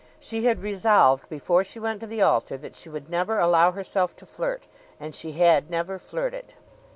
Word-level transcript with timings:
She 0.19 0.45
had 0.45 0.63
resolved 0.63 1.29
before 1.29 1.63
she 1.63 1.79
went 1.79 1.99
to 1.99 2.07
the 2.07 2.23
altar 2.23 2.57
that 2.57 2.75
she 2.75 2.89
would 2.89 3.07
never 3.07 3.37
allow 3.37 3.71
herself 3.73 4.15
to 4.15 4.25
flirt 4.25 4.67
and 4.99 5.13
she 5.13 5.33
had 5.33 5.69
never 5.69 5.99
flirted. 5.99 6.55